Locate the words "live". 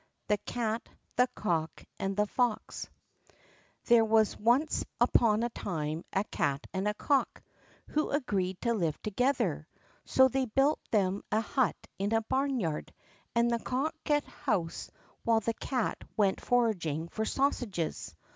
8.73-8.99